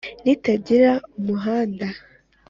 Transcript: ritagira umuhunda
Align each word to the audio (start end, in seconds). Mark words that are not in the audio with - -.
ritagira 0.25 0.91
umuhunda 1.17 1.87